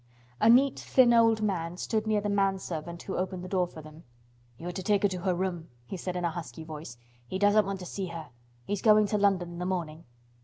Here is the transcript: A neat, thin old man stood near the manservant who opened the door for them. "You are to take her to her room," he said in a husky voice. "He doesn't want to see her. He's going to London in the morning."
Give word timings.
A 0.39 0.49
neat, 0.49 0.79
thin 0.79 1.13
old 1.13 1.43
man 1.43 1.77
stood 1.77 2.07
near 2.07 2.21
the 2.21 2.27
manservant 2.27 3.03
who 3.03 3.15
opened 3.17 3.43
the 3.43 3.47
door 3.47 3.67
for 3.67 3.83
them. 3.83 4.03
"You 4.57 4.67
are 4.69 4.71
to 4.71 4.81
take 4.81 5.03
her 5.03 5.09
to 5.09 5.19
her 5.21 5.35
room," 5.35 5.69
he 5.85 5.95
said 5.95 6.15
in 6.15 6.25
a 6.25 6.31
husky 6.31 6.63
voice. 6.63 6.97
"He 7.27 7.37
doesn't 7.37 7.67
want 7.67 7.81
to 7.81 7.85
see 7.85 8.07
her. 8.07 8.29
He's 8.65 8.81
going 8.81 9.05
to 9.05 9.19
London 9.19 9.49
in 9.51 9.59
the 9.59 9.65
morning." 9.67 10.05